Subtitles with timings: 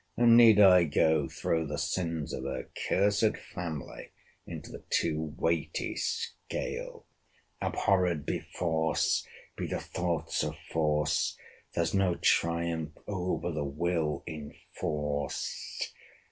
[0.17, 4.09] And need I go throw the sins of her cursed family
[4.47, 7.05] into the too weighty scale?
[7.61, 15.85] [Abhorred be force!—be the thoughts of force!—There's no triumph over the will in force!